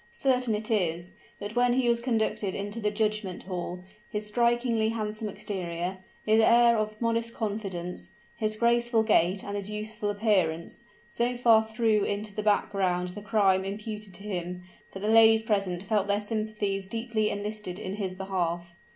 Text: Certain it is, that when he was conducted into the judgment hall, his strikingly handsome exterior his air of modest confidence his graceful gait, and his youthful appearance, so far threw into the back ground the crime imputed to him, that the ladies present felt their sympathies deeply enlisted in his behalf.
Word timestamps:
Certain 0.11 0.55
it 0.55 0.71
is, 0.71 1.11
that 1.39 1.55
when 1.55 1.73
he 1.73 1.87
was 1.87 1.99
conducted 1.99 2.55
into 2.55 2.79
the 2.79 2.89
judgment 2.89 3.43
hall, 3.43 3.83
his 4.09 4.25
strikingly 4.25 4.89
handsome 4.89 5.29
exterior 5.29 5.99
his 6.25 6.39
air 6.41 6.75
of 6.75 6.99
modest 6.99 7.35
confidence 7.35 8.09
his 8.35 8.55
graceful 8.55 9.03
gait, 9.03 9.43
and 9.43 9.55
his 9.55 9.69
youthful 9.69 10.09
appearance, 10.09 10.81
so 11.07 11.37
far 11.37 11.63
threw 11.63 12.03
into 12.03 12.33
the 12.33 12.41
back 12.41 12.71
ground 12.71 13.09
the 13.09 13.21
crime 13.21 13.63
imputed 13.63 14.11
to 14.15 14.23
him, 14.23 14.63
that 14.91 15.01
the 15.01 15.07
ladies 15.07 15.43
present 15.43 15.83
felt 15.83 16.07
their 16.07 16.19
sympathies 16.19 16.87
deeply 16.87 17.29
enlisted 17.29 17.77
in 17.77 17.97
his 17.97 18.15
behalf. 18.15 18.73